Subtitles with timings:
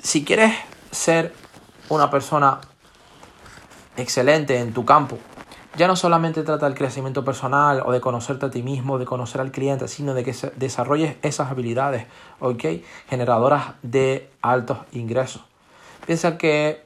[0.00, 0.54] Si quieres
[0.90, 1.34] ser
[1.88, 2.60] una persona
[3.96, 5.18] excelente en tu campo,
[5.76, 9.40] ya no solamente trata del crecimiento personal o de conocerte a ti mismo, de conocer
[9.40, 12.06] al cliente, sino de que desarrolles esas habilidades,
[12.40, 12.64] ¿ok?
[13.08, 15.42] Generadoras de altos ingresos.
[16.06, 16.84] Piensa que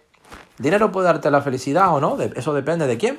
[0.58, 3.18] dinero puede darte la felicidad o no, eso depende de quién.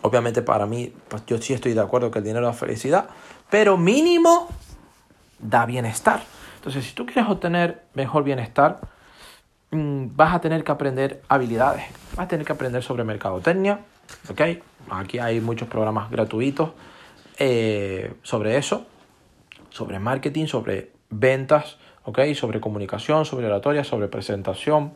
[0.00, 3.08] Obviamente para mí, pues yo sí estoy de acuerdo que el dinero da felicidad,
[3.50, 4.48] pero mínimo
[5.38, 6.22] da bienestar.
[6.58, 8.80] Entonces, si tú quieres obtener mejor bienestar,
[9.70, 11.84] mm, vas a tener que aprender habilidades,
[12.16, 13.80] vas a tener que aprender sobre mercadotecnia,
[14.28, 14.40] ¿ok?
[14.90, 16.70] Aquí hay muchos programas gratuitos
[17.38, 18.86] eh, sobre eso,
[19.70, 22.20] sobre marketing, sobre ventas, ¿ok?
[22.34, 24.94] Sobre comunicación, sobre oratoria, sobre presentación,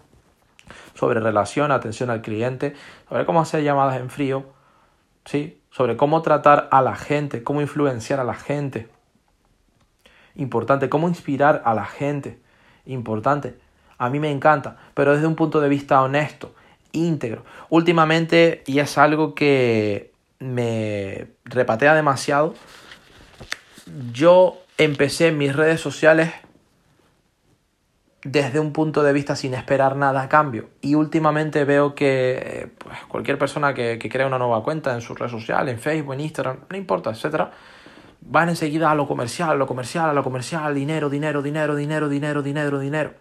[0.95, 2.75] sobre relación, atención al cliente,
[3.09, 4.47] sobre cómo hacer llamadas en frío,
[5.25, 5.61] ¿sí?
[5.71, 8.89] Sobre cómo tratar a la gente, cómo influenciar a la gente.
[10.37, 12.39] Importante, cómo inspirar a la gente.
[12.87, 13.57] Importante.
[13.99, 16.55] A mí me encanta, pero desde un punto de vista honesto
[16.93, 17.45] íntegro.
[17.71, 22.55] Últimamente, y es algo que me repatea demasiado,
[24.13, 26.33] yo empecé mis redes sociales
[28.25, 30.71] desde un punto de vista sin esperar nada a cambio.
[30.81, 35.19] Y últimamente veo que pues, cualquier persona que, que crea una nueva cuenta en sus
[35.19, 37.51] redes sociales, en Facebook, en Instagram, no importa, etcétera,
[38.25, 42.09] van enseguida a lo comercial, a lo comercial, a lo comercial, dinero, dinero, dinero, dinero,
[42.09, 43.15] dinero, dinero, dinero.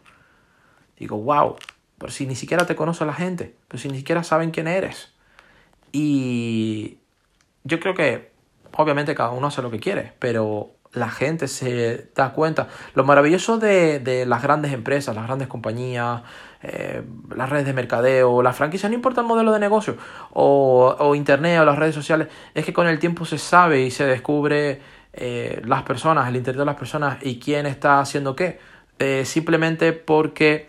[0.97, 1.55] Digo, wow,
[1.97, 5.13] pero si ni siquiera te conoce la gente, pero si ni siquiera saben quién eres.
[5.91, 6.97] Y
[7.63, 8.31] yo creo que
[8.75, 12.67] obviamente cada uno hace lo que quiere, pero la gente se da cuenta.
[12.93, 16.21] Lo maravilloso de, las grandes empresas, las grandes compañías,
[16.63, 17.03] eh,
[17.35, 19.97] las redes de mercadeo, las franquicias, no importa el modelo de negocio,
[20.31, 23.91] o, o, internet o las redes sociales, es que con el tiempo se sabe y
[23.91, 24.81] se descubre
[25.13, 28.59] eh, las personas, el interior de las personas y quién está haciendo qué.
[28.99, 30.59] Eh, simplemente porque